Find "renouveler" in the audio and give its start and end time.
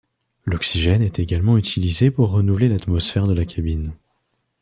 2.31-2.67